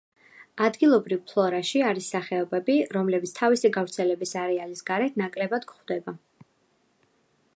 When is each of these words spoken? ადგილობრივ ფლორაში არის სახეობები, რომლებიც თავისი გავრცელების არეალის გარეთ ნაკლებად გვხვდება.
ადგილობრივ 0.67 1.19
ფლორაში 1.31 1.81
არის 1.89 2.07
სახეობები, 2.15 2.77
რომლებიც 2.97 3.35
თავისი 3.41 3.71
გავრცელების 3.77 4.33
არეალის 4.45 4.83
გარეთ 4.91 5.23
ნაკლებად 5.23 5.71
გვხვდება. 5.73 6.17